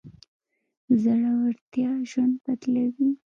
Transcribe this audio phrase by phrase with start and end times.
[1.01, 3.09] زړورتيا ژوند بدلوي.